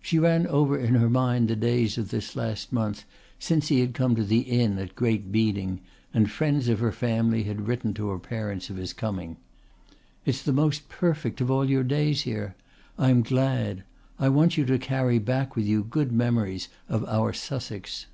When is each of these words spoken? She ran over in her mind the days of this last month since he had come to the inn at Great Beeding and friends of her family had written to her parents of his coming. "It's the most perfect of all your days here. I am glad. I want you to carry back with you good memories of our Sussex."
She 0.00 0.18
ran 0.18 0.48
over 0.48 0.76
in 0.76 0.96
her 0.96 1.08
mind 1.08 1.46
the 1.46 1.54
days 1.54 1.98
of 1.98 2.10
this 2.10 2.34
last 2.34 2.72
month 2.72 3.04
since 3.38 3.68
he 3.68 3.78
had 3.78 3.94
come 3.94 4.16
to 4.16 4.24
the 4.24 4.40
inn 4.40 4.76
at 4.80 4.96
Great 4.96 5.30
Beeding 5.30 5.82
and 6.12 6.28
friends 6.28 6.68
of 6.68 6.80
her 6.80 6.90
family 6.90 7.44
had 7.44 7.68
written 7.68 7.94
to 7.94 8.08
her 8.08 8.18
parents 8.18 8.70
of 8.70 8.76
his 8.76 8.92
coming. 8.92 9.36
"It's 10.24 10.42
the 10.42 10.52
most 10.52 10.88
perfect 10.88 11.40
of 11.40 11.48
all 11.48 11.70
your 11.70 11.84
days 11.84 12.22
here. 12.22 12.56
I 12.98 13.10
am 13.10 13.22
glad. 13.22 13.84
I 14.18 14.30
want 14.30 14.56
you 14.56 14.64
to 14.64 14.78
carry 14.80 15.20
back 15.20 15.54
with 15.54 15.64
you 15.64 15.84
good 15.84 16.10
memories 16.10 16.68
of 16.88 17.04
our 17.04 17.32
Sussex." 17.32 18.06